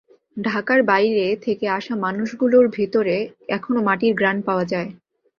[0.37, 3.15] ঢাকার বাইরে থেকে আসা মানুষগুলোর ভেতরে
[3.49, 4.89] এখনো মাটির ঘ্রাণ পাওয়া যায়।